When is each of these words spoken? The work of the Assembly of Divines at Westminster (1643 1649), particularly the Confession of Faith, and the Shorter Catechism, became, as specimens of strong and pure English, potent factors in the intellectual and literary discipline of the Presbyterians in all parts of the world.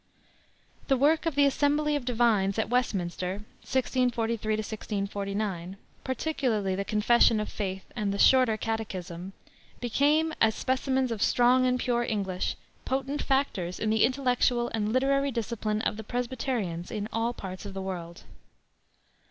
The 0.87 0.97
work 0.97 1.27
of 1.27 1.35
the 1.35 1.45
Assembly 1.45 1.95
of 1.95 2.05
Divines 2.05 2.57
at 2.57 2.71
Westminster 2.71 3.43
(1643 3.61 4.53
1649), 4.55 5.77
particularly 6.03 6.73
the 6.73 6.83
Confession 6.83 7.39
of 7.39 7.47
Faith, 7.49 7.85
and 7.95 8.11
the 8.11 8.17
Shorter 8.17 8.57
Catechism, 8.57 9.33
became, 9.79 10.33
as 10.41 10.55
specimens 10.55 11.11
of 11.11 11.21
strong 11.21 11.67
and 11.67 11.79
pure 11.79 12.03
English, 12.03 12.55
potent 12.83 13.21
factors 13.21 13.79
in 13.79 13.91
the 13.91 14.03
intellectual 14.03 14.69
and 14.69 14.91
literary 14.91 15.29
discipline 15.29 15.83
of 15.83 15.97
the 15.97 16.03
Presbyterians 16.03 16.89
in 16.89 17.07
all 17.13 17.31
parts 17.31 17.67
of 17.67 17.75
the 17.75 17.79
world. 17.83 18.23